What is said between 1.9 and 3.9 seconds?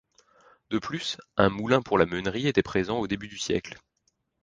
la meunerie était présent au début du siècle.